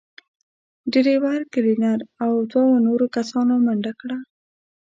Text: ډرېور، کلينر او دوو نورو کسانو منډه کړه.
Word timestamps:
ډرېور، 0.93 1.39
کلينر 1.53 1.99
او 2.23 2.31
دوو 2.51 2.83
نورو 2.85 3.05
کسانو 3.15 3.53
منډه 3.65 3.93
کړه. 4.01 4.17